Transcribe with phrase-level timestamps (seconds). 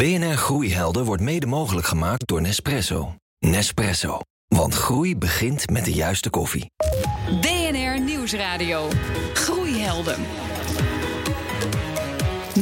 [0.00, 3.14] BNR Groeihelden wordt mede mogelijk gemaakt door Nespresso.
[3.38, 4.20] Nespresso.
[4.48, 6.70] Want groei begint met de juiste koffie.
[7.40, 8.88] BNR Nieuwsradio.
[9.34, 10.20] Groeihelden.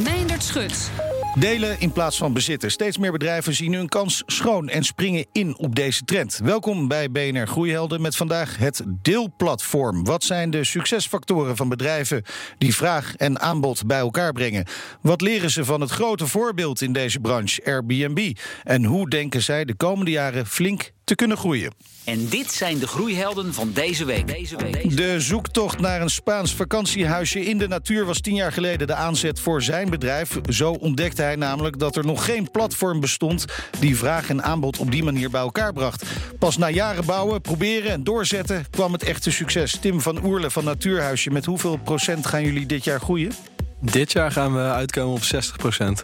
[0.03, 0.91] Meindert Schut.
[1.39, 2.71] Delen in plaats van bezitten.
[2.71, 6.39] Steeds meer bedrijven zien hun kans schoon en springen in op deze trend.
[6.43, 10.03] Welkom bij BNR Groeihelden met vandaag het deelplatform.
[10.03, 12.23] Wat zijn de succesfactoren van bedrijven
[12.57, 14.65] die vraag en aanbod bij elkaar brengen?
[15.01, 18.31] Wat leren ze van het grote voorbeeld in deze branche, Airbnb?
[18.63, 21.71] En hoe denken zij de komende jaren flink te kunnen groeien?
[22.03, 24.27] En dit zijn de groeihelden van deze week.
[24.27, 24.97] Deze week.
[24.97, 29.39] De zoektocht naar een Spaans vakantiehuisje in de natuur was tien jaar geleden de aanzet
[29.39, 30.39] voor zijn bedrijf.
[30.49, 33.45] Zo ontdekte hij namelijk dat er nog geen platform bestond
[33.79, 36.03] die vraag en aanbod op die manier bij elkaar bracht.
[36.39, 39.77] Pas na jaren bouwen, proberen en doorzetten kwam het echte succes.
[39.81, 43.31] Tim van Oerle van Natuurhuisje, met hoeveel procent gaan jullie dit jaar groeien?
[43.81, 46.03] Dit jaar gaan we uitkomen op 60%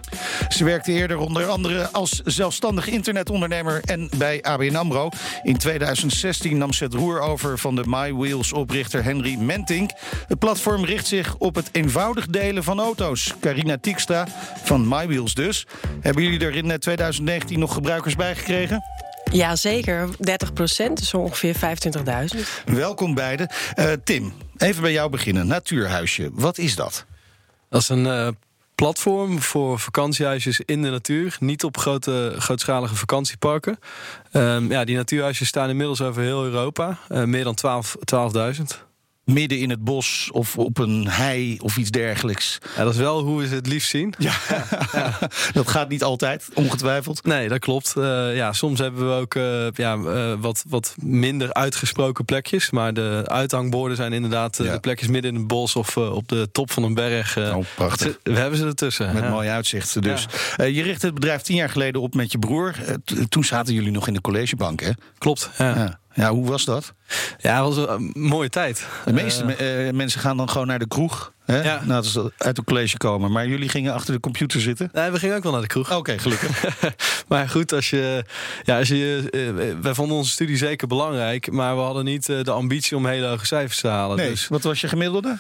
[0.50, 5.10] Ze werkte eerder onder andere als zelfstandig internetondernemer en bij ABN AMRO.
[5.44, 9.92] In 2016 nam ze het roer over van de MyWheels-oprichter Henry Mentink.
[10.28, 13.34] Het platform richt zich op het eenvoudig delen van auto's.
[13.40, 14.28] Carina Tiekstra
[14.64, 15.66] van MyWheels dus.
[16.02, 18.84] Hebben jullie er in 2019 nog gebruikers bij gekregen?
[19.32, 20.10] Ja, zeker.
[20.20, 21.56] 30 procent, dus ongeveer
[22.36, 22.40] 25.000.
[22.66, 23.50] Welkom beiden.
[23.76, 25.48] Uh, Tim, even bij jou beginnen.
[25.48, 27.06] Natuurhuisje, wat is dat?
[27.76, 28.28] Dat is een uh,
[28.76, 31.38] platform voor vakantiehuisjes in de natuur.
[31.40, 33.80] Niet op grote, grootschalige vakantieparken.
[34.32, 36.98] Um, ja, die natuurhuisjes staan inmiddels over heel Europa.
[37.10, 37.58] Uh, meer dan
[38.56, 38.95] 12.000
[39.26, 42.58] midden in het bos of op een hei of iets dergelijks.
[42.76, 44.14] Ja, dat is wel hoe we het liefst zien.
[44.18, 44.34] Ja,
[44.94, 45.18] ja.
[45.54, 47.24] dat gaat niet altijd, ongetwijfeld.
[47.24, 47.94] Nee, dat klopt.
[47.98, 52.70] Uh, ja, soms hebben we ook uh, ja, uh, wat, wat minder uitgesproken plekjes.
[52.70, 56.72] Maar de uithangborden zijn inderdaad de plekjes midden in het bos of op de top
[56.72, 57.38] van een berg.
[57.38, 58.20] oh, prachtig.
[58.24, 59.14] We hebben ze ertussen.
[59.14, 60.28] Met mooi uitzicht dus.
[60.58, 62.76] je richtte het bedrijf tien jaar geleden op met je broer.
[63.30, 64.92] toen zaten jullie nog in de collegebank, hè?
[65.18, 66.00] Klopt, ja.
[66.16, 66.94] Ja, hoe was dat?
[67.38, 68.88] Ja, het was een mooie tijd.
[69.06, 71.34] De meeste uh, mensen gaan dan gewoon naar de kroeg.
[71.46, 71.62] Hè?
[71.62, 71.82] Ja.
[71.84, 73.32] Nou, dat ze uit het college komen.
[73.32, 74.90] Maar jullie gingen achter de computer zitten?
[74.94, 75.96] Nee, we gingen ook wel naar de kroeg.
[75.96, 76.64] Oké, gelukkig.
[77.28, 78.26] maar goed, als je,
[78.64, 81.52] ja, als je, uh, wij vonden onze studie zeker belangrijk.
[81.52, 84.18] Maar we hadden niet uh, de ambitie om hele hoge cijfers te halen.
[84.18, 85.38] Nee, dus, wat was je gemiddelde?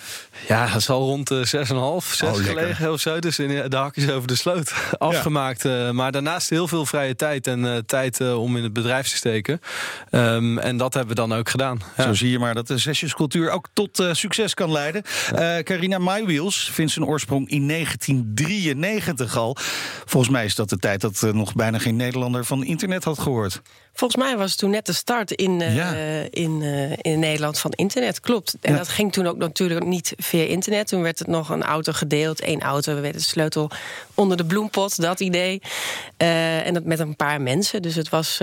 [0.47, 3.19] Ja, het zal rond de 6,5, 6 oh, gelegen of zo.
[3.19, 5.63] Dus in de hakjes over de sloot afgemaakt.
[5.63, 5.91] Ja.
[5.91, 9.61] maar daarnaast heel veel vrije tijd en tijd om in het bedrijf te steken.
[10.11, 11.81] Um, en dat hebben we dan ook gedaan.
[11.97, 12.03] Ja.
[12.03, 15.03] Zo zie je maar dat de zesjescultuur ook tot succes kan leiden.
[15.63, 19.57] Carina My MyWheels vindt zijn oorsprong in 1993 al.
[20.05, 23.61] Volgens mij is dat de tijd dat nog bijna geen Nederlander van internet had gehoord.
[23.97, 27.71] Volgens mij was het toen net de start in, uh, in, uh, in Nederland van
[27.71, 28.19] internet.
[28.19, 28.57] Klopt.
[28.61, 30.87] En dat ging toen ook natuurlijk niet via internet.
[30.87, 32.95] Toen werd het nog een auto gedeeld, één auto.
[32.95, 33.71] We werden de sleutel
[34.13, 35.61] onder de bloempot, dat idee.
[36.17, 37.81] Uh, en dat met een paar mensen.
[37.81, 38.37] Dus het was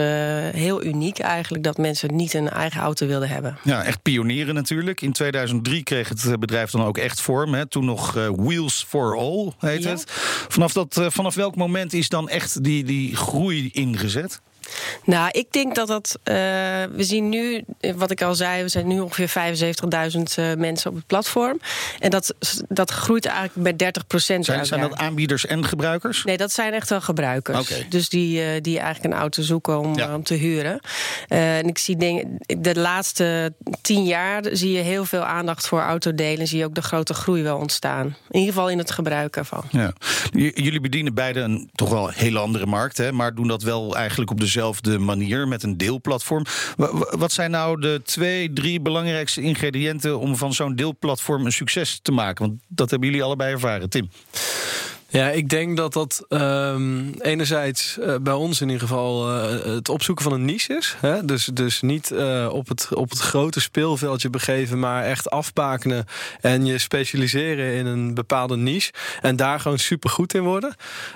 [0.53, 3.59] heel uniek eigenlijk dat mensen niet een eigen auto wilden hebben.
[3.65, 5.01] Ja, echt pionieren natuurlijk.
[5.01, 7.55] In 2003 kreeg het bedrijf dan ook echt vorm.
[7.55, 7.67] Hè.
[7.67, 10.05] Toen nog Wheels for All heet het.
[10.49, 14.41] Vanaf, dat, vanaf welk moment is dan echt die, die groei ingezet?
[15.05, 16.19] Nou, ik denk dat dat.
[16.25, 16.35] Uh,
[16.93, 17.65] we zien nu,
[17.97, 21.61] wat ik al zei, we zijn nu ongeveer 75.000 uh, mensen op het platform.
[21.99, 22.35] En dat,
[22.69, 24.45] dat groeit eigenlijk bij 30 procent.
[24.45, 26.25] Zijn, zijn dat aanbieders en gebruikers?
[26.25, 27.71] Nee, dat zijn echt wel gebruikers.
[27.71, 27.87] Okay.
[27.89, 30.15] Dus die, uh, die eigenlijk een auto zoeken om, ja.
[30.15, 30.81] om te huren.
[31.29, 32.25] en ik zie denk,
[32.59, 36.47] de laatste tien jaar zie je heel veel aandacht voor autodelen.
[36.47, 38.07] Zie je ook de grote groei wel ontstaan.
[38.07, 39.65] In ieder geval in het gebruik ervan.
[39.71, 39.93] Ja.
[40.33, 44.31] Jullie bedienen beide een toch wel hele andere markt, hè, maar doen dat wel eigenlijk
[44.31, 46.45] op dezelfde dezelfde manier met een deelplatform.
[47.11, 52.13] Wat zijn nou de twee, drie belangrijkste ingrediënten om van zo'n deelplatform een succes te
[52.13, 52.47] maken?
[52.47, 54.11] Want dat hebben jullie allebei ervaren, Tim.
[55.13, 59.89] Ja, ik denk dat dat um, enerzijds uh, bij ons in ieder geval uh, het
[59.89, 60.97] opzoeken van een niche is.
[61.01, 61.25] Hè?
[61.25, 66.05] Dus, dus niet uh, op, het, op het grote speelveldje begeven, maar echt afbakenen
[66.41, 68.93] en je specialiseren in een bepaalde niche.
[69.21, 70.75] En daar gewoon super goed in worden.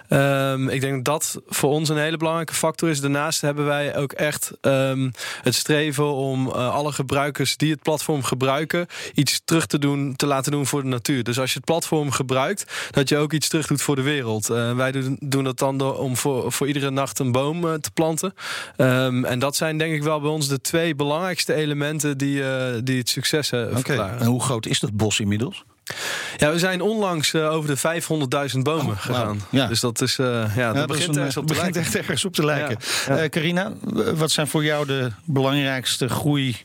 [0.09, 3.01] Um, ik denk dat dat voor ons een hele belangrijke factor is.
[3.01, 8.87] Daarnaast hebben wij ook echt um, het streven om alle gebruikers die het platform gebruiken,
[9.15, 11.23] iets terug te doen, te laten doen voor de natuur.
[11.23, 14.51] Dus als je het platform gebruikt, dat je ook iets terug doet voor de wereld.
[14.51, 17.75] Uh, wij doen, doen dat dan door, om voor, voor iedere nacht een boom uh,
[17.75, 18.35] te planten.
[18.77, 22.67] Um, en dat zijn denk ik wel bij ons de twee belangrijkste elementen die, uh,
[22.83, 23.77] die het succes hebben.
[23.77, 24.19] Okay.
[24.19, 25.65] En hoe groot is dat bos inmiddels?
[26.37, 28.03] Ja, we zijn onlangs uh, over de
[28.53, 29.43] 500.000 bomen oh, gegaan.
[29.51, 29.61] Wow.
[29.61, 29.67] Ja.
[29.67, 32.35] Dus dat is, uh, ja, dat ja, begint, dat een, op begint echt ergens op
[32.35, 32.77] te lijken.
[33.07, 33.23] Ja.
[33.23, 33.73] Uh, Carina,
[34.15, 36.57] wat zijn voor jou de belangrijkste groei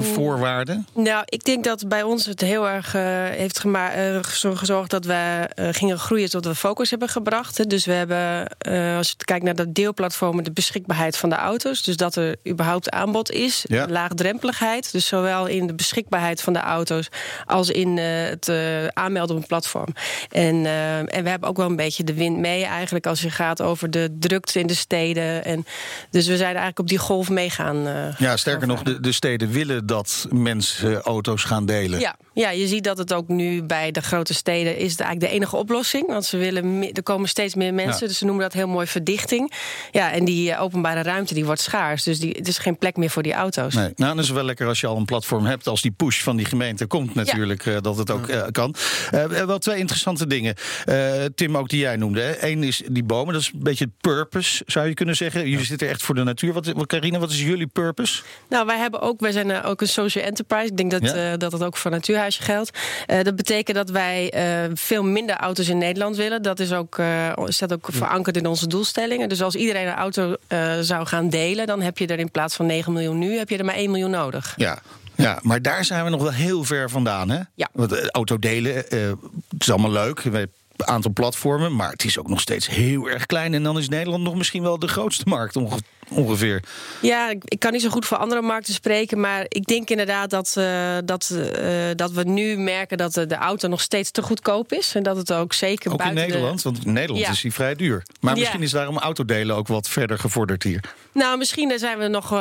[0.00, 0.86] voorwaarden?
[0.94, 5.48] Nou, ik denk dat bij ons het heel erg uh, heeft uh, gezorgd dat we
[5.54, 7.70] gingen groeien tot we focus hebben gebracht.
[7.70, 8.48] Dus we hebben,
[8.96, 11.82] als je kijkt naar de deelplatformen, de beschikbaarheid van de auto's.
[11.82, 13.64] Dus dat er überhaupt aanbod is.
[13.68, 13.86] Ja.
[13.88, 14.92] Laagdrempeligheid.
[14.92, 17.08] Dus zowel in de beschikbaarheid van de auto's
[17.46, 18.50] als in het
[18.92, 19.94] aanmelden op een platform.
[20.30, 20.66] En,
[21.06, 23.90] en we hebben ook wel een beetje de wind mee eigenlijk als je gaat over
[23.90, 25.44] de drukte in de steden.
[25.44, 25.66] En,
[26.10, 27.76] dus we zijn eigenlijk op die golf meegaan.
[28.18, 32.00] ja, sterker nog, de, de steden willen dat mensen auto's gaan delen.
[32.00, 35.30] Ja, ja, je ziet dat het ook nu bij de grote steden is het eigenlijk
[35.32, 36.06] de enige oplossing.
[36.06, 38.06] Want ze willen, er komen steeds meer mensen, Ja.
[38.06, 39.52] dus ze noemen dat heel mooi verdichting.
[39.90, 42.02] Ja, en die eh, openbare ruimte die wordt schaars.
[42.02, 43.74] Dus die, het is geen plek meer voor die auto's.
[43.74, 45.66] Nee, nou, dan is het wel lekker als je al een platform hebt.
[45.66, 48.74] Als die push van die gemeente komt, natuurlijk, eh, dat het ook eh, kan.
[49.10, 50.54] Eh, wel twee interessante dingen.
[50.84, 52.20] Eh, Tim, ook die jij noemde.
[52.20, 52.46] hè.
[52.48, 55.48] Eén is die bomen, dat is een beetje het purpose, zou je kunnen zeggen.
[55.48, 56.52] Jullie zitten echt voor de natuur.
[56.52, 58.22] Wat, wat, Carina, wat is jullie purpose?
[58.48, 60.66] Nou, wij hebben ook, wij zijn eh, ook een social enterprise.
[60.66, 61.32] Ik denk dat, Ja.
[61.32, 62.78] eh, dat het ook voor Natuurhuisje geldt.
[63.06, 64.32] Eh, dat betekent dat wij
[64.74, 66.42] veel minder auto's in Nederland willen.
[66.42, 66.98] Dat is ook,
[67.46, 69.28] staat ook verankerd in onze doelstellingen.
[69.28, 70.34] Dus als iedereen een auto
[70.80, 73.56] zou gaan delen, dan heb je er in plaats van 9 miljoen nu, heb je
[73.56, 74.54] er maar 1 miljoen nodig.
[74.56, 74.78] Ja.
[75.14, 77.30] Ja, maar daar zijn we nog wel heel ver vandaan.
[77.30, 77.40] Hè?
[77.54, 77.68] Ja.
[77.72, 79.16] Want autodelen, het
[79.58, 80.16] is allemaal leuk.
[80.22, 83.54] We hebben een aantal platformen, maar het is ook nog steeds heel erg klein.
[83.54, 85.78] En dan is Nederland nog misschien wel de grootste markt onge-
[86.10, 86.62] ongeveer.
[87.00, 89.20] Ja, ik, ik kan niet zo goed voor andere markten spreken.
[89.20, 91.66] Maar ik denk inderdaad dat, eh, dat, eh,
[91.96, 94.94] dat we nu merken dat de, de auto nog steeds te goedkoop is.
[94.94, 97.30] En dat het ook zeker Ook in buiten de- Nederland, want in Nederland Ja.
[97.30, 98.02] is die vrij duur.
[98.20, 98.40] Maar Ja.
[98.40, 100.80] misschien is daarom autodelen ook wat verder gevorderd hier.
[101.12, 102.24] Nou, misschien zijn we nog.
[102.32, 102.38] eh,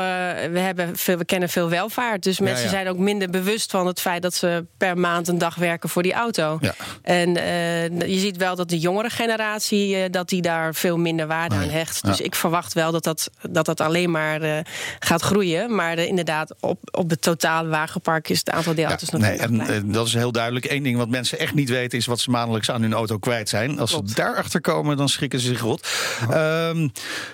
[0.52, 2.24] we, hebben veel, we kennen veel welvaart.
[2.24, 2.70] Dus mensen ja.
[2.70, 6.04] zijn ook minder bewust van het feit dat ze per maand een dag werken voor
[6.04, 6.60] die auto.
[7.02, 11.28] En eh, je ziet wel dat de jongere generatie eh, dat die daar veel minder
[11.28, 12.06] waarde Oh aan hecht.
[12.06, 13.30] Dus ik verwacht wel dat dat,
[13.66, 14.60] dat, dat alleen maar eh,
[15.00, 15.76] gaat groeien.
[15.76, 19.62] Maar eh, inderdaad, op, op het totale wagenpark is het aantal deelauto's nog nee, en
[19.62, 20.72] eh, dat is heel duidelijk.
[20.72, 23.50] Eén ding wat mensen echt niet weten is wat ze maandelijks aan hun auto kwijt
[23.50, 23.80] zijn.
[23.80, 25.88] Als ze daarachter komen, dan schrikken ze zich rot.
[26.30, 26.88] Ehm,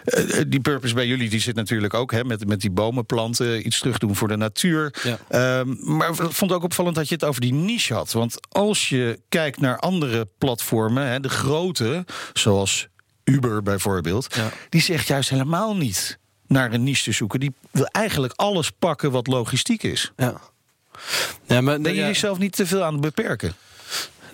[0.04, 3.66] eh, die purpose bij jullie die zit natuurlijk ook hè, met, met die bomen planten,
[3.66, 4.94] iets terug doen voor de natuur.
[5.04, 5.18] Ja.
[5.28, 8.12] Ehm, maar ik vond ook opvallend dat je het over die niche had.
[8.12, 12.88] Want als je kijkt naar andere platformen, hè, de grote, zoals
[13.26, 14.50] Uber bijvoorbeeld, Ja.
[14.70, 16.18] die zegt juist helemaal niet
[16.48, 17.40] naar een niche te zoeken.
[17.40, 20.12] Die wil eigenlijk alles pakken wat logistiek is.
[20.18, 20.42] Ja.
[21.46, 23.54] Ja, maar, Ben je jezelf niet te veel aan het beperken?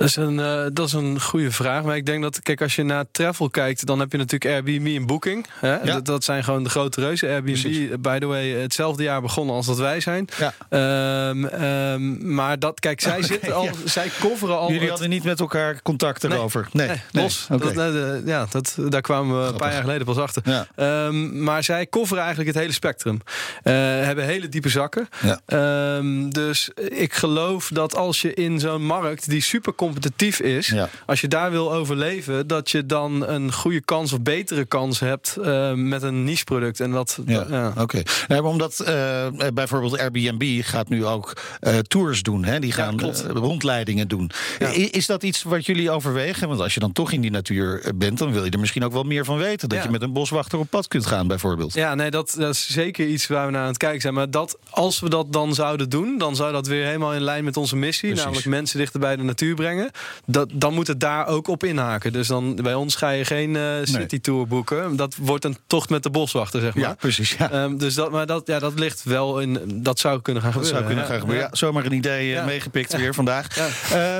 [0.01, 1.83] Dat, is een, eh, dat is een goede vraag.
[1.83, 4.95] Maar ik denk dat, kijk, als je naar travel kijkt, dan heb je natuurlijk Airbnb
[4.95, 5.45] en Booking.
[5.59, 5.69] Hè?
[5.75, 5.83] Ja.
[5.83, 7.29] Dat, dat zijn gewoon de grote reuzen.
[7.29, 7.89] Airbnb, Precies.
[7.99, 10.27] by the way, hetzelfde jaar begonnen als dat wij zijn.
[10.37, 10.53] Ja.
[10.69, 13.71] Ehm, ehm, maar dat, kijk, zij Oké, zitten al, ja.
[13.85, 14.65] zij coveren al.
[14.67, 16.67] Jullie het- hadden niet met elkaar contact erover?
[16.71, 17.23] Nee, Nee, nee.
[17.23, 17.45] los.
[17.49, 20.41] Dat, nee, de- ja, dat, daar kwamen we een paar jaar geleden pas achter.
[20.45, 20.67] Ja.
[20.75, 23.19] Ehm, maar zij coveren eigenlijk het hele spectrum.
[23.63, 25.07] Eh, hebben hele diepe zakken.
[25.21, 25.99] Ja.
[26.29, 30.89] Dus ik geloof dat als je in zo'n markt die super competitief is, Ja.
[31.05, 35.37] als je daar wil overleven, dat je dan een goede kans of betere kans hebt
[35.43, 36.79] eh, met een niche product.
[36.79, 37.73] En dat, Ja, ja.
[37.77, 38.01] oké.
[38.27, 42.43] Nee, maar omdat eh, bijvoorbeeld Airbnb gaat nu ook eh, tours doen.
[42.43, 42.59] Hè?
[42.59, 44.31] Die gaan eh, rondleidingen doen.
[44.73, 46.47] Is dat iets wat jullie overwegen?
[46.47, 48.83] Want als je dan toch in die natuur eh, bent, dan wil je er misschien
[48.83, 49.69] ook wel meer van weten.
[49.69, 51.73] Dat je met een boswachter op pad kunt gaan, bijvoorbeeld.
[51.73, 54.13] Ja, nee, dat, dat is zeker iets waar we naar aan het kijken zijn.
[54.13, 57.43] Maar dat, als we dat dan zouden doen, dan zou dat weer helemaal in lijn
[57.43, 57.99] met onze missie.
[58.07, 58.23] Precies.
[58.25, 59.80] Namelijk mensen dichter bij de natuur brengen.
[60.25, 62.13] Dat, dan moet het daar ook op inhaken.
[62.13, 64.95] Dus dan bij ons ga je geen eh, city tour boeken.
[64.95, 66.83] Dat wordt een tocht met de boswachter, zeg maar.
[66.83, 67.35] Ja, precies.
[67.37, 67.51] Ja.
[67.51, 69.59] Ehm, dus dat, maar dat, ja, dat ligt wel in.
[69.83, 70.81] Dat zou kunnen gaan Dat gebeuren.
[70.83, 71.49] zou kunnen gaan gebeuren.
[71.51, 73.57] Ja, zomaar een idee eh, meegepikt weer vandaag.
[73.57, 74.17] Eh,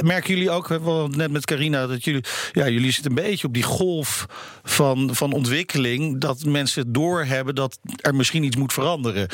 [0.00, 3.46] merken jullie ook, we het net met Carina, dat jullie, ja, jullie zitten een beetje
[3.46, 4.26] op die golf
[4.62, 6.20] van, van ontwikkeling.
[6.20, 9.28] Dat mensen doorhebben dat er misschien iets moet veranderen.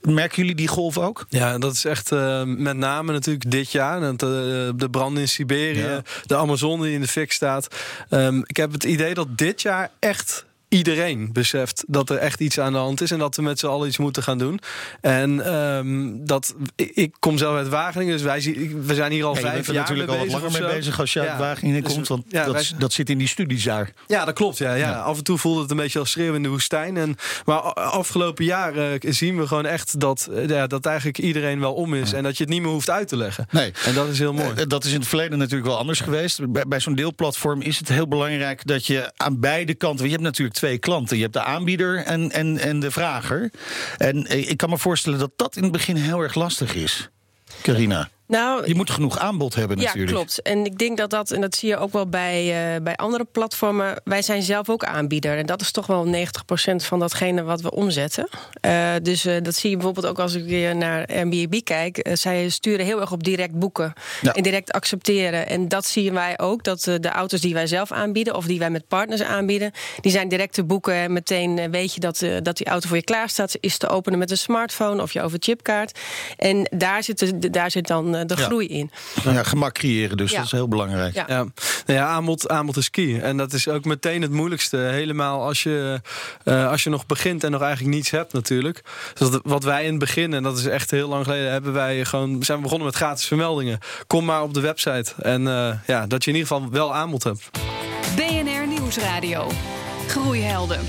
[0.00, 1.26] Merken jullie die golf ook?
[1.28, 2.10] Ja, dat is echt
[2.44, 4.00] met name natuurlijk dit jaar.
[4.16, 4.20] Dat,
[4.76, 6.02] de brand in Siberië, Ja.
[6.26, 7.68] de Amazone die in de fik staat.
[8.08, 10.44] Ehm, ik heb het idee dat dit jaar echt
[10.78, 13.66] iedereen beseft dat er echt iets aan de hand is en dat we met z'n
[13.66, 14.58] allen iets moeten gaan doen.
[15.00, 19.34] En ehm, dat ik, kom zelf uit Wageningen, dus wij zien, we zijn hier al
[19.34, 22.08] Ja, vijf jaar natuurlijk al wat langer mee bezig als je uit Wageningen dus komt.
[22.08, 23.92] Want ja, dat, wij- dat zit in die studies daar.
[24.06, 24.58] Ja, dat klopt.
[24.58, 24.92] Ja, ja.
[25.00, 26.96] Af en toe voelde het een beetje als schreeuwen in de woestijn.
[26.96, 31.60] En, maar afgelopen jaar eh, zien we gewoon echt dat, eh, ja, dat eigenlijk iedereen
[31.60, 32.12] wel om is.
[32.12, 33.46] En dat je het niet meer hoeft uit te leggen.
[33.50, 33.72] Nee.
[33.86, 34.50] En dat is heel mooi.
[34.56, 36.52] Eh, Dat is in het verleden natuurlijk wel anders geweest.
[36.52, 40.04] Bij, bij zo'n deelplatform is het heel belangrijk dat je aan beide kanten.
[40.04, 41.16] Je hebt natuurlijk twee klanten.
[41.16, 43.50] Je hebt de aanbieder en, en, en de vrager.
[43.98, 47.08] En eh, ik kan me voorstellen dat dat in het begin heel erg lastig is.
[47.62, 48.08] Carina.
[48.26, 50.10] Nou, Je moet genoeg aanbod hebben natuurlijk.
[50.10, 50.42] Ja, klopt.
[50.42, 53.24] En ik denk dat dat, en dat zie je ook wel bij, uh, bij andere
[53.24, 54.00] platformen.
[54.04, 55.38] Wij zijn zelf ook aanbieder.
[55.38, 58.28] En dat is toch wel 90% van datgene wat we omzetten.
[58.66, 62.08] Uh, dus uh, dat zie je bijvoorbeeld ook als ik weer naar Airbnb kijk.
[62.12, 64.32] zij sturen heel erg op direct boeken ja.
[64.32, 65.46] en direct accepteren.
[65.46, 66.64] En dat zien wij ook.
[66.64, 70.28] Dat de auto's die wij zelf aanbieden of die wij met partners aanbieden, die zijn
[70.28, 70.94] direct te boeken.
[70.94, 73.56] En meteen weet je dat, dat die auto voor je klaar staat.
[73.60, 75.98] Is te openen met een smartphone of je over chipkaart.
[76.36, 78.44] En daar zit, daar zit dan de ja.
[78.44, 78.90] groei in.
[79.24, 81.14] Ja, gemak creëren dus, dat is heel belangrijk.
[81.14, 81.46] Ja, ja.
[81.86, 83.20] Nou ja aanbod, aanbod is key.
[83.20, 84.76] En dat is ook meteen het moeilijkste.
[84.76, 86.00] Helemaal als je,
[86.44, 88.82] uh, als je nog begint en nog eigenlijk niets hebt natuurlijk.
[89.14, 91.52] Dus dat, wat wij in het begin, en dat is echt heel lang geleden...
[91.52, 93.78] hebben wij gewoon, zijn we begonnen met gratis vermeldingen.
[94.06, 95.12] Kom maar op de website.
[95.22, 97.50] En uh, ja, dat je in ieder geval wel aanbod hebt.
[98.16, 99.50] BNR Nieuwsradio.
[100.08, 100.80] Groeihelden.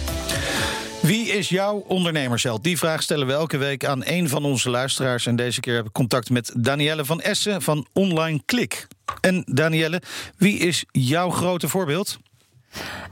[1.36, 2.64] Is jouw ondernemersheld?
[2.64, 5.26] Die vraag stellen we elke week aan een van onze luisteraars.
[5.26, 8.88] En deze keer heb ik contact met Danielle van Essen van Online Klik.
[9.22, 10.02] En Danielle,
[10.38, 12.18] wie is jouw grote voorbeeld?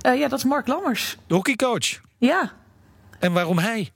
[0.05, 1.17] Uh, ja, dat is Mark Lammers.
[1.27, 1.99] De hockeycoach?
[2.17, 2.51] Ja.
[3.19, 3.91] En waarom hij?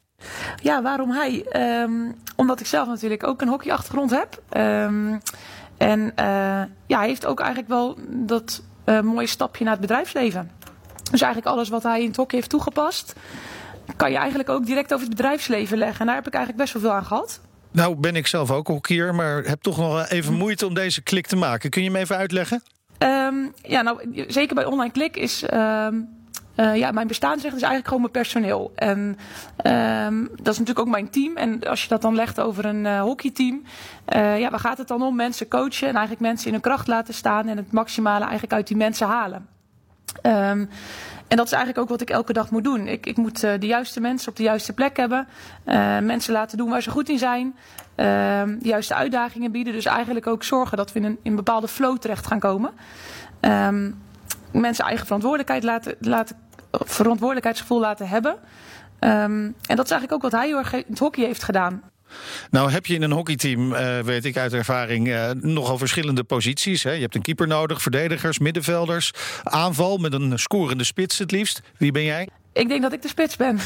[0.62, 1.46] Ja, waarom hij?
[1.82, 4.42] Um, omdat ik zelf natuurlijk ook een hockeyachtergrond heb.
[4.58, 5.22] Um,
[5.78, 6.14] en uh,
[6.88, 10.52] ja, hij heeft ook eigenlijk wel dat uh, mooie stapje naar het bedrijfsleven.
[11.12, 13.14] Dus eigenlijk alles wat hij in het hockey heeft toegepast
[13.96, 16.00] kan je eigenlijk ook direct over het bedrijfsleven leggen.
[16.00, 17.42] En daar heb ik eigenlijk best wel veel aan gehad.
[17.72, 21.28] Nou ben ik zelf ook hockeyer, maar heb toch nog even moeite om deze klik
[21.28, 21.70] te maken.
[21.70, 22.64] Kun je me even uitleggen?
[23.00, 25.44] Um, ja, nou zeker bij online klik is...
[25.54, 26.16] Um,
[26.56, 28.72] uh, ja, mijn bestaansrecht is eigenlijk gewoon mijn personeel.
[28.76, 29.18] En
[30.08, 31.38] um, dat is natuurlijk ook mijn team.
[31.38, 33.64] En als je dat dan legt over een uh, hockeyteam,
[34.16, 35.16] uh, ja, waar gaat het dan om?
[35.16, 38.68] Mensen coachen en eigenlijk mensen in hun kracht laten staan en het maximale eigenlijk uit
[38.68, 39.48] die mensen halen.
[40.24, 40.70] Um,
[41.28, 42.88] en dat is eigenlijk ook wat ik elke dag moet doen.
[42.88, 45.28] Ik, ik moet uh, de juiste mensen op de juiste plek hebben.
[45.66, 47.46] Uh, mensen laten doen waar ze goed in zijn.
[47.46, 48.06] Uh,
[48.44, 49.74] de juiste uitdagingen bieden.
[49.74, 52.72] Dus eigenlijk ook zorgen dat we in een, in bepaalde flow terecht gaan komen.
[53.42, 54.02] Um,
[54.52, 56.36] mensen eigen verantwoordelijkheid laten, laten,
[56.72, 58.36] verantwoordelijkheidsgevoel laten hebben.
[59.00, 61.82] En dat is eigenlijk ook wat hij heel erg in het hockey heeft gedaan.
[62.50, 66.84] Nou heb je in een hockeyteam, uh, weet ik uit ervaring, uh, nogal verschillende posities.
[66.84, 66.92] Hè?
[66.92, 69.12] Je hebt een keeper nodig, verdedigers, middenvelders,
[69.44, 71.62] aanval met een scorende spits het liefst.
[71.78, 72.30] Wie ben jij?
[72.54, 73.60] Ik denk dat ik de spits ben.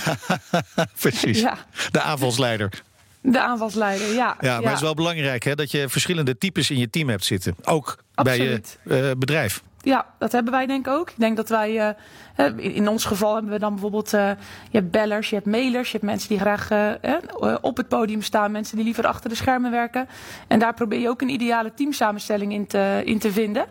[1.02, 1.58] Precies, ja.
[1.92, 2.82] de aanvalsleider.
[3.22, 4.14] De aanvalsleider, ja.
[4.14, 4.68] Ja, maar ja.
[4.68, 7.56] het is wel belangrijk hè, dat je verschillende types in je team hebt zitten.
[7.64, 8.80] Ook Absoluut.
[8.84, 9.64] bij je uh, bedrijf.
[9.84, 11.10] Ja, dat hebben wij denk ik ook.
[11.10, 11.96] Ik denk dat wij,
[12.38, 14.30] uh, in ons geval hebben we dan bijvoorbeeld, uh,
[14.70, 18.22] je hebt bellers, je hebt mailers, je hebt mensen die graag uh, op het podium
[18.22, 20.08] staan, mensen die liever achter de schermen werken.
[20.48, 23.66] En daar probeer je ook een ideale teamsamenstelling in te, in te vinden.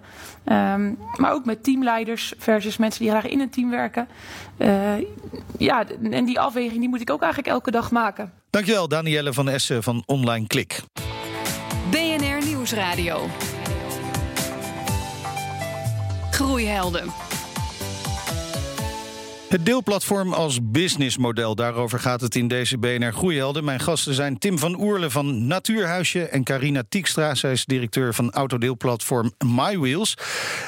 [0.45, 4.09] Um, maar ook met teamleiders versus mensen die graag in een team werken.
[5.59, 8.33] ja, en die afweging die moet ik ook eigenlijk elke dag maken.
[8.51, 10.81] Dankjewel Danielle van Essen van Online Klik.
[11.91, 13.29] BNR Nieuwsradio.
[16.41, 17.13] Groeihelden.
[19.49, 23.65] Het deelplatform als businessmodel, daarover gaat het in deze BNR Groeihelden.
[23.65, 27.35] Mijn gasten zijn Tim van Oerle van Natuurhuisje en Carina Tiekstra.
[27.35, 30.17] Zij is directeur van autodeelplatform MyWheels.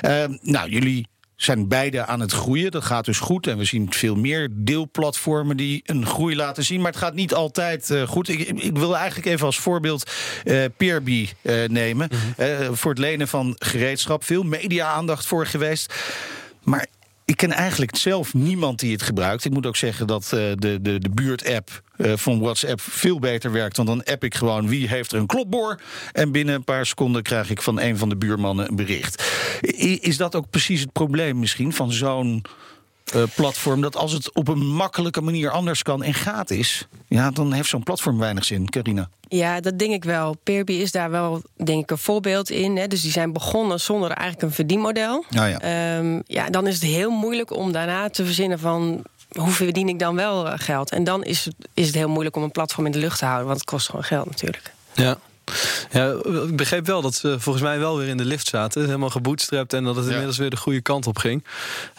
[0.03, 1.07] Uh, nou, jullie
[1.45, 2.71] zijn beide aan het groeien.
[2.71, 3.47] Dat gaat dus goed.
[3.47, 6.81] En we zien veel meer deelplatformen die een groei laten zien.
[6.81, 8.29] Maar het gaat niet altijd uh, goed.
[8.29, 10.11] Ik, ik, wil eigenlijk even als voorbeeld
[10.45, 12.11] uh, Peerby uh, nemen.
[12.37, 12.77] Mm-hmm.
[12.77, 14.25] voor het lenen van gereedschap.
[14.25, 15.95] Veel media-aandacht voor geweest.
[16.63, 16.87] Maar
[17.33, 19.45] ik ken eigenlijk zelf niemand die het gebruikt.
[19.45, 23.53] Ik moet ook zeggen dat uh, de, de, de buurt-app uh, van WhatsApp veel beter
[23.53, 23.77] werkt.
[23.77, 25.81] Want dan app ik gewoon wie heeft er een klopboor.
[26.13, 29.23] En binnen een paar seconden krijg ik van een van de buurmannen een bericht.
[30.01, 32.45] Is dat ook precies het probleem misschien van zo'n
[33.35, 33.81] platform?
[33.81, 36.87] Dat als het op een makkelijke manier anders kan en gaat is...
[37.09, 38.69] ja, dan heeft zo'n platform weinig zin.
[38.71, 39.09] Carina.
[39.29, 40.37] Ja, dat denk ik wel.
[40.43, 42.77] Peerby is daar wel, denk ik, een voorbeeld in.
[42.77, 42.87] Hè.
[42.87, 45.17] Dus die zijn begonnen zonder eigenlijk een verdienmodel.
[45.17, 45.97] Oh ja.
[45.99, 49.03] Um, ja, dan is het heel moeilijk om daarna te verzinnen van...
[49.39, 50.91] hoe verdien ik dan wel geld?
[50.91, 53.25] En dan is het, is het heel moeilijk om een platform in de lucht te
[53.25, 53.47] houden...
[53.47, 54.73] want het kost gewoon geld natuurlijk.
[54.95, 55.19] Ja.
[55.91, 56.15] Ja,
[56.49, 58.85] ik begreep wel dat ze volgens mij wel weer in de lift zaten.
[58.85, 61.45] Helemaal gebootstrapt en dat het inmiddels weer de goede kant op ging.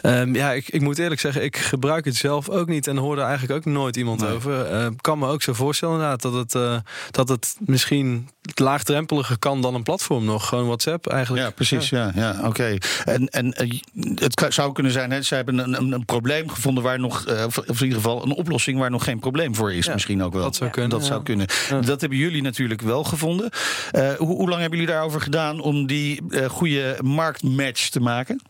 [0.02, 2.86] Um, ja, ik, ik, moet eerlijk zeggen, ik gebruik het zelf ook niet.
[2.86, 4.30] En hoorde eigenlijk ook nooit iemand nee.
[4.30, 4.66] over.
[4.66, 6.76] Ik uh, kan me ook zo voorstellen inderdaad dat het, uh,
[7.10, 10.48] dat het misschien laagdrempeliger kan dan een platform nog.
[10.48, 11.44] Gewoon WhatsApp eigenlijk.
[11.44, 11.88] Ja, precies.
[11.88, 12.12] Ja.
[12.14, 12.46] Ja, ja, Oké.
[12.46, 12.80] Okay.
[13.04, 13.80] En, en uh,
[14.14, 17.44] het zou kunnen zijn, hè, ze hebben een, een, een probleem gevonden waar nog, uh,
[17.44, 19.86] of in ieder geval een oplossing waar nog geen probleem voor is.
[19.86, 20.42] Ja, misschien ook wel.
[20.42, 20.90] Dat zou kunnen.
[20.90, 21.46] Dat, zou kunnen.
[21.84, 23.50] dat hebben jullie natuurlijk wel gevonden.
[23.92, 28.40] Uh, hoe, hoe, lang hebben jullie daarover gedaan om die uh, goede marktmatch te maken?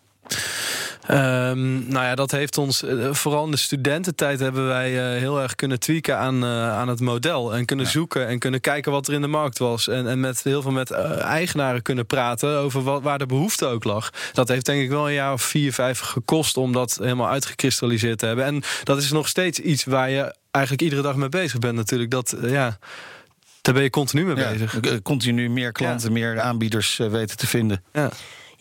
[1.11, 5.41] Um, nou ja, dat heeft ons, uh, vooral in de studententijd hebben wij uh, heel
[5.41, 7.55] erg kunnen tweaken aan, uh, aan het model.
[7.55, 7.91] En kunnen ja.
[7.91, 9.89] zoeken en kunnen kijken wat er in de markt was.
[9.89, 13.85] En, en met heel veel met eigenaren kunnen praten over wat, waar de behoefte ook
[13.85, 14.11] lag.
[14.33, 18.19] Dat heeft denk ik wel een jaar of vier, vijf gekost om dat helemaal uitgekristalliseerd
[18.19, 18.45] te hebben.
[18.45, 22.11] En dat is nog steeds iets waar je eigenlijk iedere dag mee bezig bent natuurlijk.
[22.11, 22.79] Dat, ja...
[23.63, 25.03] Daar ben je continu mee ja, bezig.
[25.03, 26.13] Continu meer klanten, ja.
[26.13, 27.83] meer aanbieders weten te vinden.
[27.93, 28.11] Ja.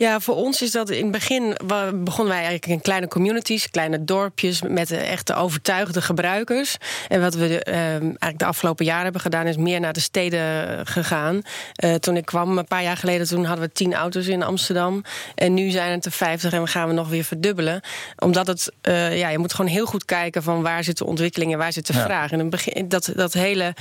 [0.03, 1.57] Ja, voor ons is dat in het begin
[1.93, 6.77] begonnen wij eigenlijk in kleine communities, kleine dorpjes met de echte overtuigde gebruikers.
[7.07, 10.87] En wat we uh, eigenlijk de afgelopen jaren hebben gedaan, is meer naar de steden
[10.87, 11.41] gegaan.
[11.83, 15.03] Uh, toen ik kwam, een paar jaar geleden, toen hadden we tien auto's in Amsterdam.
[15.35, 17.81] En nu zijn het er vijftig en we gaan we nog weer verdubbelen.
[18.17, 21.51] Omdat het, uh, ja, je moet gewoon heel goed kijken van waar zit de ontwikkeling
[21.51, 22.03] en waar zit de ja.
[22.03, 22.31] vraag.
[22.31, 23.75] En begin, dat, dat hele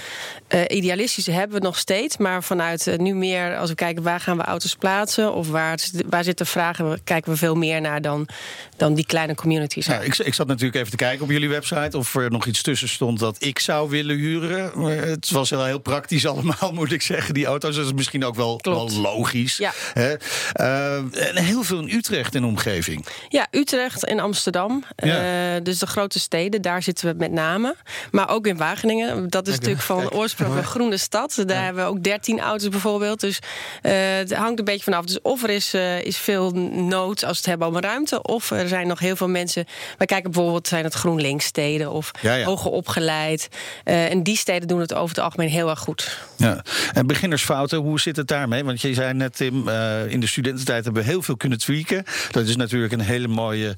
[0.69, 2.17] idealistische hebben we nog steeds.
[2.17, 5.79] Maar vanuit nu meer, als we kijken waar gaan we auto's plaatsen of waar
[6.13, 8.29] waar zitten vragen, kijken we veel meer naar dan,
[8.77, 9.89] dan die kleine communities.
[9.89, 12.89] Ik, ik zat natuurlijk even te kijken op jullie website of er nog iets tussen
[12.89, 14.81] stond dat ik zou willen huren.
[14.81, 17.35] Maar het was wel heel praktisch allemaal, moet ik zeggen.
[17.35, 19.57] Die auto's, dat is misschien ook wel, wel logisch.
[19.57, 19.73] Ja.
[19.93, 20.15] Hè?
[20.61, 20.97] Uh,
[21.29, 23.07] en heel veel in Utrecht en omgeving.
[23.29, 24.85] Ja, Utrecht en Amsterdam.
[24.97, 25.55] Ja.
[25.55, 27.77] Uh, dus de grote steden, daar zitten we met name.
[28.11, 29.31] Maar ook in Wageningen.
[29.31, 30.15] Dat is natuurlijk van Kijk.
[30.15, 31.35] oorsprong een groene stad.
[31.47, 31.63] Daar ja.
[31.63, 33.21] hebben we ook 13 auto's bijvoorbeeld.
[33.21, 33.39] Dus
[33.83, 35.05] uh, het hangt een beetje vanaf.
[35.05, 38.23] Dus of er is, is veel nood als het hebben om ruimte.
[38.23, 39.65] Of er zijn nog heel veel mensen.
[39.99, 42.45] Wij kijken bijvoorbeeld, zijn het GroenLinks steden of ja, ja.
[42.45, 43.49] hoger opgeleid.
[43.85, 46.19] Uh, en die steden doen het over het algemeen heel erg goed.
[46.37, 46.65] Ja.
[46.93, 48.65] En beginnersfouten, hoe zit het daarmee?
[48.65, 52.05] Want je zei net, Tim, uh, in de studententijd hebben we heel veel kunnen tweaken.
[52.31, 53.75] Dat is natuurlijk een hele mooie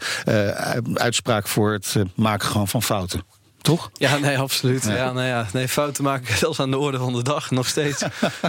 [0.94, 3.23] uitspraak voor het maken gewoon van fouten.
[3.64, 3.90] Toch?
[3.92, 4.85] Ja, nee, absoluut.
[4.85, 4.94] Ja.
[4.94, 8.04] ja, nou ja, nee, fouten maken zelfs aan de orde van de dag, nog steeds.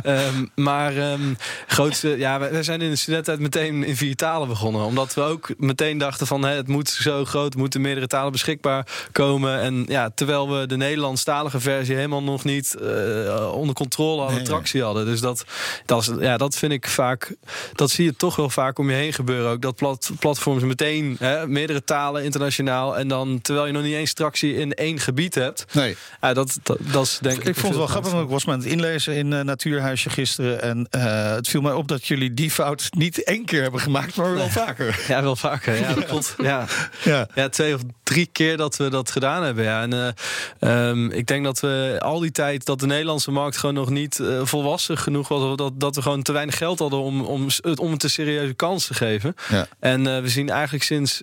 [0.06, 4.84] um, maar um, grootste, ja, we zijn in de studententijd meteen in vier talen begonnen.
[4.86, 9.08] Omdat we ook meteen dachten van, hè, het moet zo groot, moeten meerdere talen beschikbaar
[9.12, 9.60] komen.
[9.60, 14.46] En ja, terwijl we de Nederlandstalige versie helemaal nog niet uh, onder controle hadden, nee,
[14.46, 15.06] tractie hadden.
[15.06, 15.46] Dus dat,
[15.86, 17.36] dat, is, ja, dat vind ik vaak,
[17.74, 19.52] dat zie je toch wel vaak om je heen gebeuren.
[19.52, 22.98] Ook dat plat, platforms meteen, hè, meerdere talen internationaal.
[22.98, 25.66] En dan, terwijl je nog niet eens tractie in één gebied hebt.
[25.72, 25.98] Nee.
[26.22, 27.48] Ja, dat, dat, dat is denk ik.
[27.48, 30.62] Ik vond het wel grappig, want ik was met het inlezen in uh, Natuurhuisje gisteren.
[30.62, 34.16] En uh, het viel mij op dat jullie die fout niet één keer hebben gemaakt,
[34.16, 34.50] maar wel nee.
[34.52, 35.00] vaker.
[35.08, 35.80] Ja, wel vaker.
[35.80, 36.36] Ja, dat klopt.
[36.38, 36.66] Ja.
[37.04, 37.28] Ja.
[37.36, 39.64] ja, twee of drie keer dat we dat gedaan hebben.
[39.64, 39.82] Ja.
[39.82, 40.16] En
[40.60, 43.90] uh, um, ik denk dat we al die tijd dat de Nederlandse markt gewoon nog
[43.90, 45.58] niet volwassen genoeg was.
[45.58, 48.88] Dat, dat we gewoon te weinig geld hadden om, om, om het een serieuze kans
[48.88, 49.36] te geven.
[49.50, 49.68] Ja.
[49.80, 51.22] En we zien eigenlijk sinds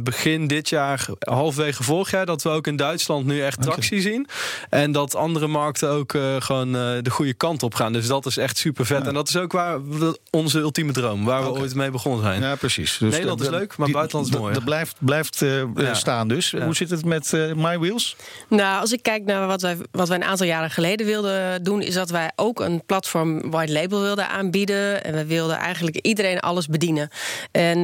[0.00, 4.12] begin dit jaar, halfwege vorig jaar, dat we ook in Duitsland nu echt tractie okay.
[4.12, 4.26] zien.
[4.70, 7.92] En dat andere markten ook uh, gewoon uh, de goede kant op gaan.
[7.92, 9.02] Dus dat is echt super vet.
[9.02, 9.06] Ja.
[9.08, 11.52] En dat is ook waar we, onze ultieme droom, waar okay.
[11.52, 12.40] we ooit mee begonnen zijn.
[12.40, 12.98] Ja, precies.
[12.98, 14.54] Dus Nederland de, is leuk, maar die, buitenland is mooi.
[14.54, 15.94] Dat blijft, blijft uh, ja.
[15.94, 16.54] staan dus.
[16.62, 18.16] Hoe zit het met My Wheels?
[18.48, 21.82] Nou, als ik kijk naar wat wij, wat wij een aantal jaren geleden wilden doen,
[21.82, 25.04] is dat wij ook een platform white label wilden aanbieden.
[25.04, 27.08] En we wilden eigenlijk iedereen alles bedienen.
[27.50, 27.80] En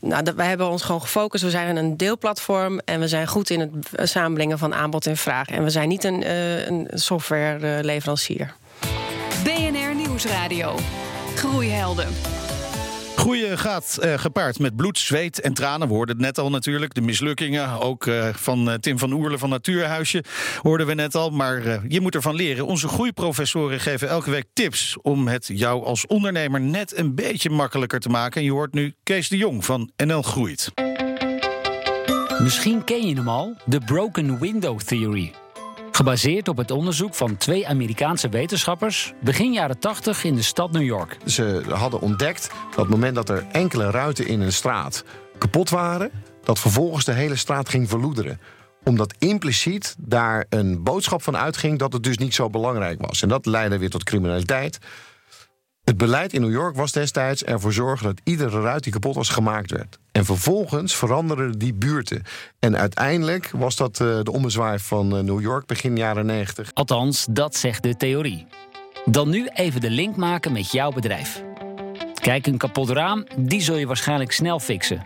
[0.00, 1.44] nou, dat, wij hebben ons gewoon gefocust.
[1.44, 4.10] We zijn een deelplatform en we zijn goed in het
[4.48, 5.48] van aanbod en vraag.
[5.48, 8.54] En we zijn niet een, uh, een softwareleverancier.
[9.44, 10.74] BNR Nieuwsradio.
[11.34, 12.06] Groeihelden.
[13.20, 15.88] Groeien gaat uh, gepaard met bloed, zweet en tranen.
[15.88, 16.94] We hoorden het net al natuurlijk.
[16.94, 20.24] De mislukkingen, ook uh, van uh, Tim van Oerle van Natuurhuisje,
[20.62, 21.30] hoorden we net al.
[21.30, 22.66] Maar je moet ervan leren.
[22.66, 28.00] Onze groeiprofessoren geven elke week tips om het jou als ondernemer net een beetje makkelijker
[28.00, 28.40] te maken.
[28.40, 30.89] En je hoort nu Kees de Jong van NL Groeit.
[32.42, 35.32] Misschien ken je hem al, de Broken Window Theory.
[35.90, 40.82] Gebaseerd op het onderzoek van twee Amerikaanse wetenschappers begin jaren 80 in de stad New
[40.82, 41.16] York.
[41.26, 45.04] Ze hadden ontdekt dat het moment dat er enkele ruiten in een straat
[45.38, 46.10] kapot waren,
[46.44, 48.40] dat vervolgens de hele straat ging verloederen
[48.84, 53.22] omdat impliciet daar een boodschap van uitging dat het dus niet zo belangrijk was.
[53.22, 54.78] En dat leidde weer tot criminaliteit.
[55.90, 59.28] Het beleid in New York was destijds ervoor zorgen dat iedere ruit die kapot was
[59.28, 59.98] gemaakt werd.
[60.12, 62.22] En vervolgens veranderden die buurten.
[62.58, 66.70] En uiteindelijk was dat uh, de ommezwaai van uh, New York begin jaren 90.
[66.74, 68.46] Althans, dat zegt de theorie.
[69.04, 71.42] Dan nu even de link maken met jouw bedrijf.
[72.14, 75.02] Kijk, een kapot raam, die zul je waarschijnlijk snel fixen.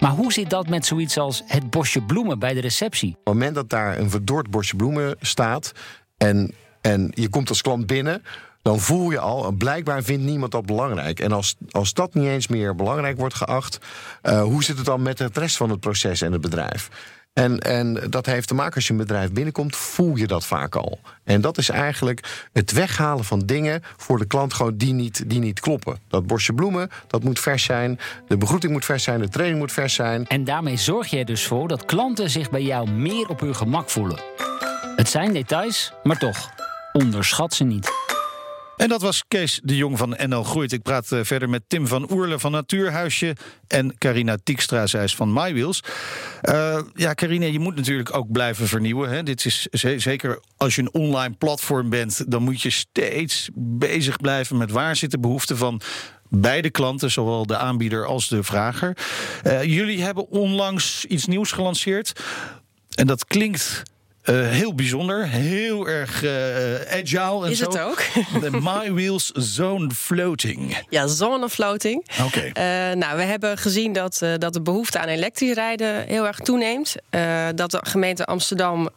[0.00, 3.10] Maar hoe zit dat met zoiets als het bosje bloemen bij de receptie?
[3.10, 5.72] Op het moment dat daar een verdord bosje bloemen staat
[6.16, 8.22] en, en je komt als klant binnen
[8.62, 11.20] dan voel je al, blijkbaar vindt niemand dat belangrijk.
[11.20, 13.78] En als, als dat niet eens meer belangrijk wordt geacht,
[14.22, 16.90] uh, hoe zit het dan met het rest van het proces en het bedrijf?
[17.32, 20.76] En, en dat heeft te maken als je een bedrijf binnenkomt, voel je dat vaak
[20.76, 21.00] al.
[21.24, 25.38] En dat is eigenlijk het weghalen van dingen voor de klant gewoon die niet, die
[25.38, 25.98] niet kloppen.
[26.08, 27.98] Dat bosje bloemen, dat moet vers zijn.
[28.28, 30.26] De begroeting moet vers zijn, de training moet vers zijn.
[30.26, 33.90] En daarmee zorg er dus voor dat klanten zich bij jou meer op hun gemak
[33.90, 34.20] voelen.
[34.96, 36.50] Het zijn details, maar toch,
[36.92, 37.90] onderschat ze niet.
[38.76, 40.72] En dat was Kees de Jong van NL Groeit.
[40.72, 45.14] Ik praat eh, verder met Tim van Oerle van Natuurhuisje en Carina Tiekstra, zij is
[45.14, 45.82] van MyWheels.
[46.42, 49.10] Uh, ja, Carina, je moet natuurlijk ook blijven vernieuwen.
[49.10, 49.22] Hè?
[49.22, 54.56] Dit is zeker als je een online platform bent, dan moet je steeds bezig blijven
[54.56, 55.80] met waar zit de behoefte van
[56.28, 58.96] beide klanten, zowel de aanbieder als de vrager.
[59.46, 62.20] Uh, jullie hebben onlangs iets nieuws gelanceerd.
[62.94, 63.82] En dat klinkt
[64.24, 66.30] uh, heel bijzonder, heel erg uh,
[66.74, 67.44] agile.
[67.44, 67.64] En Is zo.
[67.64, 68.02] het ook?
[68.40, 70.84] De My Wheels Zone Floating.
[70.88, 72.06] Ja, zone floating.
[72.24, 72.50] Oké.
[72.50, 72.90] Okay.
[72.90, 76.94] Uh, nou, we hebben gezien dat, dat de behoefte aan elektrisch rijden heel erg toeneemt.
[77.54, 78.90] dat de gemeente Amsterdam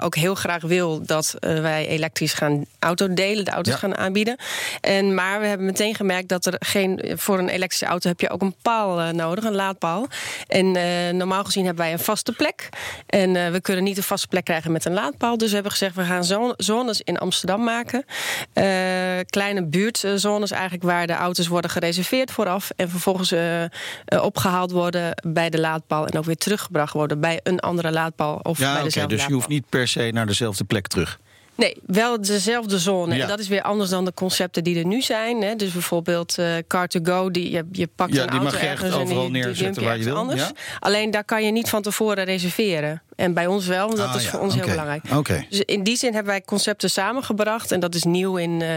[0.00, 3.78] ook heel graag wil dat wij elektrisch gaan autodelen, de auto's ja.
[3.78, 4.36] gaan aanbieden.
[4.80, 7.12] En, maar we hebben meteen gemerkt dat er geen.
[7.16, 10.06] Voor een elektrische auto heb je ook een paal nodig, een laadpaal.
[10.46, 10.70] En
[11.16, 12.68] normaal gezien hebben wij een vaste plek.
[13.06, 15.38] En we kunnen niet een vaste plek krijgen met een laadpaal.
[15.38, 18.04] Dus we hebben gezegd, we gaan zones in Amsterdam maken.
[18.54, 18.64] Uh,
[19.30, 22.70] kleine buurtzones eigenlijk waar de auto's worden gereserveerd vooraf.
[22.76, 23.68] En vervolgens uh, uh,
[24.22, 26.06] opgehaald worden bij de laadpaal.
[26.06, 28.40] En ook weer teruggebracht worden bij een andere laadpaal.
[28.42, 28.84] Of ja, bij oké.
[28.84, 31.18] dezelfde dus je hoeft niet per se naar dezelfde plek terug.
[31.58, 33.14] Nee, wel dezelfde zone.
[33.14, 33.22] Ja.
[33.22, 35.42] En dat is weer anders dan de concepten die er nu zijn.
[35.42, 35.56] Hè.
[35.56, 38.70] Dus bijvoorbeeld uh, Car2Go, die, je, je pakt Ja, een die auto mag je echt
[38.70, 40.40] ergens en overal die, die neerzetten waar je wil, Anders.
[40.40, 40.52] ja?
[40.78, 43.02] Alleen daar kan je niet van tevoren reserveren.
[43.18, 45.02] En bij ons wel, want dat Ah, is ja, voor ons heel belangrijk.
[45.50, 47.72] Dus in die zin hebben wij concepten samengebracht.
[47.72, 48.68] En dat is nieuw in, uh,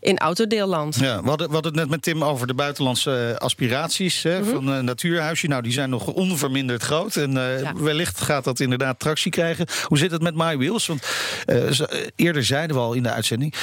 [0.00, 0.94] in autodeelland.
[1.00, 4.40] Ja, we, hadden, we hadden het net met Tim over de buitenlandse uh, aspiraties hè,
[4.40, 4.50] Mhm.
[4.50, 5.46] van uh, Natuurhuisje.
[5.46, 7.16] Nou, die zijn nog onverminderd groot.
[7.16, 7.72] En uh, Ja.
[7.74, 9.66] wellicht gaat dat inderdaad tractie krijgen.
[9.84, 10.86] Hoe zit het met MyWheels?
[10.86, 11.06] Want
[11.46, 13.54] uh, ze- eerder zeiden we al in de uitzending...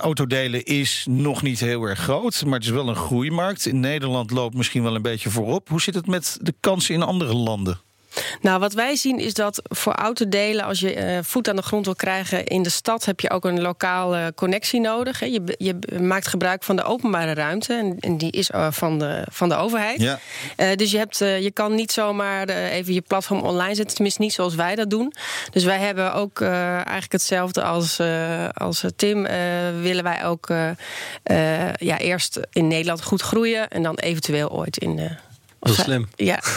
[0.00, 3.66] autodelen is nog niet heel erg groot, maar het is wel een groeimarkt.
[3.66, 5.68] In Nederland loopt misschien wel een beetje voorop.
[5.68, 7.80] Hoe zit het met de kansen in andere landen?
[8.40, 11.84] Nou, wat wij zien is dat voor autodelen, als je eh, voet aan de grond
[11.84, 15.20] wil krijgen in de stad, heb je ook een lokale connectie nodig.
[15.20, 15.26] Hè.
[15.26, 19.24] Je, je maakt gebruik van de openbare ruimte en, en die is eh, van, de,
[19.30, 20.00] van de overheid.
[20.00, 20.18] Ja.
[20.56, 24.32] Eh, dus je, hebt, je kan niet zomaar even je platform online zetten, tenminste niet
[24.32, 25.12] zoals wij dat doen.
[25.50, 28.00] Dus wij hebben ook eigenlijk hetzelfde als,
[28.54, 29.22] als Tim.
[29.80, 30.48] willen wij ook
[31.78, 34.98] ja, eerst in Nederland goed groeien en dan eventueel ooit in.
[34.98, 35.10] eh,
[35.60, 36.08] Heel of- slim.
[36.16, 36.42] Ja.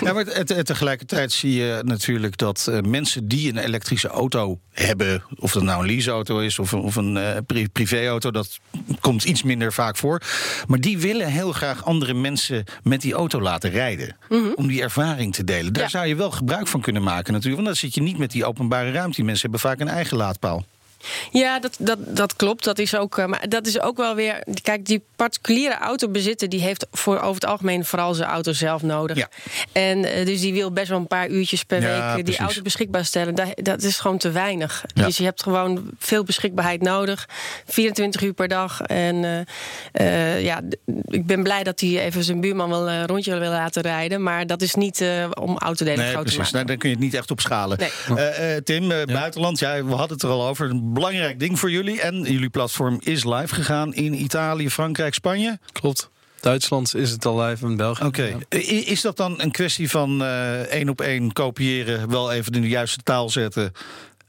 [0.00, 4.58] Ja, maar te- te- tegelijkertijd zie je natuurlijk dat eh, mensen die een elektrische auto
[4.72, 8.58] hebben, of dat nou een leaseauto is of een, of een eh, pri- privéauto, dat
[9.00, 10.22] komt iets minder vaak voor.
[10.66, 14.16] Maar die willen heel graag andere mensen met die auto laten rijden.
[14.54, 15.72] Om die ervaring te delen.
[15.72, 15.88] Daar Ja.
[15.88, 17.62] zou je wel gebruik van kunnen maken natuurlijk.
[17.62, 19.16] Want dan zit je niet met die openbare ruimte.
[19.16, 20.64] Die mensen hebben vaak een eigen laadpaal.
[21.30, 22.64] Ja, dat, dat, dat klopt.
[22.64, 24.42] Dat is ook, eh, maar dat is ook wel weer.
[24.62, 29.16] Kijk, die particuliere autobezitter die heeft voor over het algemeen vooral zijn auto zelf nodig.
[29.16, 29.28] Ja.
[29.72, 32.22] En eh, dus die wil best wel een paar uurtjes per Ja, week eh, die
[32.22, 32.40] precies.
[32.40, 33.34] auto beschikbaar stellen.
[33.34, 34.84] Dat, dat is gewoon te weinig.
[34.94, 35.04] Ja.
[35.04, 37.28] Dus je hebt gewoon veel beschikbaarheid nodig.
[37.66, 38.80] 24 uur per dag.
[38.80, 40.60] En eh, eh, ja,
[41.04, 44.22] ik ben blij dat hij even zijn buurman wel een rondje wil laten rijden.
[44.22, 46.38] Maar dat is niet eh, om autodelen Nee, groot te precies.
[46.38, 46.52] maken.
[46.54, 47.78] Nou, dan kun je het niet echt op schalen.
[47.78, 47.90] Nee.
[48.16, 50.68] Eh, eh, Tim, buitenland, ja, we hadden het er al over.
[50.92, 52.00] Belangrijk ding voor jullie.
[52.00, 55.58] En jullie platform is live gegaan in Italië, Frankrijk, Spanje.
[55.72, 56.10] Klopt.
[56.40, 58.04] Duitsland is het al live en België.
[58.04, 58.22] Oké.
[58.48, 58.58] Ja.
[58.84, 62.68] Is dat dan een kwestie van eh, één op één kopiëren, wel even in de
[62.68, 63.72] juiste taal zetten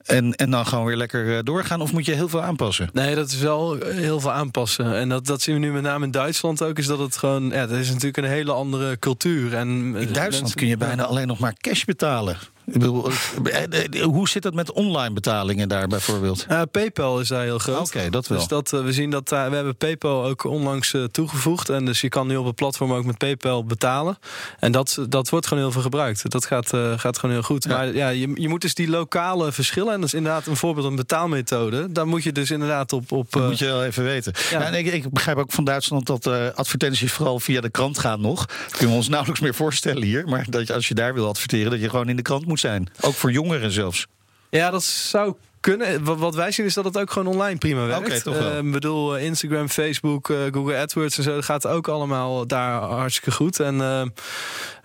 [0.05, 1.81] en, en dan gewoon weer lekker eh, doorgaan?
[1.81, 2.89] Of moet je heel veel aanpassen?
[2.93, 4.95] Nee, dat is wel eh, heel veel aanpassen.
[4.95, 6.77] En dat, dat zien we nu met name in Duitsland ook.
[6.77, 7.49] Is dat het gewoon.
[7.49, 9.53] Ja, dat is natuurlijk een hele andere cultuur.
[9.55, 12.37] En, In Duitsland mensen- kun je bijna alleen nog maar cash betalen.
[12.65, 13.11] Ik bedoel,
[13.43, 16.45] eh, eh, hoe zit het met online betalingen daar bijvoorbeeld?
[16.49, 17.87] Ja, PayPal is daar heel groot.
[17.87, 18.37] Oké, dat wel.
[18.37, 21.69] Dus dat, eh, we zien dat we hebben PayPal ook onlangs eh, toegevoegd.
[21.69, 24.17] En dus je kan nu op het platform ook met PayPal betalen.
[24.59, 26.31] En dat, dat wordt gewoon heel veel gebruikt.
[26.31, 27.63] Dat gaat, eh, gaat gewoon heel goed.
[27.63, 27.69] Ja.
[27.69, 29.93] Maar ja, je, je moet dus die lokale verschillen.
[29.93, 31.91] En dat is inderdaad een voorbeeld een betaalmethode.
[31.91, 33.11] Daar moet je dus inderdaad op.
[33.11, 34.33] op Dat eh, moet je wel even weten.
[34.51, 34.61] ja.
[34.61, 38.21] En ik, ik begrijp ook van Duitsland dat eh, advertenties vooral via de krant gaan
[38.21, 38.45] nog.
[38.45, 40.27] Dat kunnen we ons nauwelijks meer voorstellen hier.
[40.27, 42.50] Maar dat je, als je daar wil adverteren, dat je gewoon in de krant moet
[42.59, 42.89] zijn.
[43.01, 44.07] Ook voor jongeren zelfs.
[44.49, 46.03] Ja, dat zou kunnen.
[46.03, 48.05] Wat, wij zien is dat het ook gewoon online prima werkt.
[48.07, 48.51] Oké, toch wel.
[48.51, 52.47] Eh, Ik bedoel, eh, Instagram, Facebook, eh, Google AdWords en zo, dat gaat ook allemaal
[52.47, 53.59] daar hartstikke goed.
[53.59, 54.05] En eh,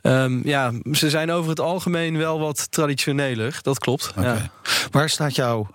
[0.02, 3.58] ehm, ja, ze zijn over het algemeen wel wat traditioneler.
[3.62, 4.12] Dat klopt.
[4.16, 4.50] Ja.
[4.90, 5.70] Waar staat jouw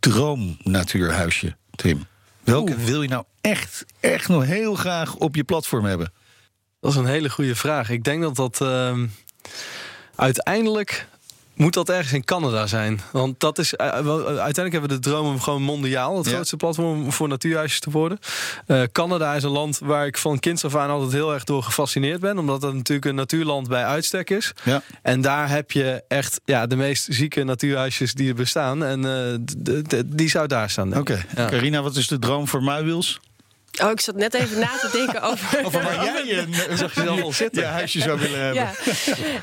[0.00, 2.06] droomnatuurhuisje, Tim?
[2.44, 6.12] Welke wil je nou echt, echt nog heel graag op je platform hebben?
[6.80, 7.90] Dat is een hele goede vraag.
[7.90, 9.06] Ik denk dat dat ehm,
[10.16, 11.06] uiteindelijk
[11.54, 13.00] moet dat ergens in Canada zijn.
[13.12, 17.12] Want dat is uh, uiteindelijk hebben we de droom om gewoon mondiaal het grootste platform
[17.12, 18.18] voor natuurhuisjes te worden.
[18.66, 21.62] Uh, Canada is een land waar ik van kinds af aan altijd heel erg door
[21.62, 24.52] gefascineerd ben, omdat het natuurlijk een natuurland bij uitstek is.
[24.62, 24.82] Ja.
[25.02, 28.84] En daar heb je echt ja, de meest zieke natuurhuisjes die er bestaan.
[28.84, 30.88] En uh, die zou daar staan.
[30.88, 30.98] Oké.
[30.98, 31.24] Okay.
[31.36, 31.46] Ja.
[31.46, 33.20] Carina, wat is de droom voor Muiwils?
[33.80, 35.64] Oh, ik zat net even na te denken over...
[35.64, 37.62] over waar jij een, zag je dan al zitten.
[37.62, 38.62] Ja, huisje zou willen hebben.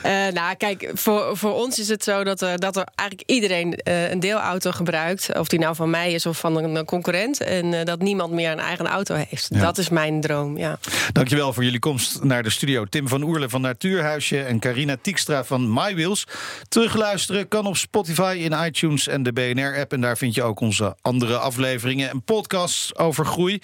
[0.04, 0.28] Ja.
[0.28, 3.80] Uh, nou, kijk, voor, voor ons is het zo dat er, dat er eigenlijk iedereen
[3.84, 5.38] uh, een deelauto gebruikt.
[5.38, 7.42] Of die nou van mij is of van een concurrent.
[7.42, 9.48] En uh, dat niemand meer een eigen auto heeft.
[9.50, 9.60] Ja.
[9.60, 10.80] Dat is mijn droom, ja.
[11.12, 12.86] Dankjewel voor jullie komst naar de studio.
[12.86, 16.28] Tim van Oerle van Natuurhuisje en Carina Tiekstra van MyWheels.
[16.68, 19.94] Terugluisteren kan op Spotify, in iTunes en de BNR-app.
[19.94, 23.62] En daar vind je ook onze andere afleveringen en podcasts over groei.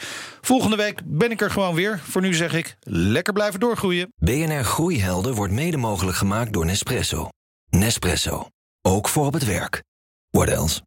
[0.55, 1.99] Volgende week ben ik er gewoon weer.
[1.99, 4.13] Voor nu zeg ik, lekker blijven doorgroeien.
[4.15, 7.29] BNR Groeihelden wordt mede mogelijk gemaakt door Nespresso.
[7.69, 8.47] Nespresso.
[8.81, 9.83] Ook voor op het werk.
[10.29, 10.81] What else?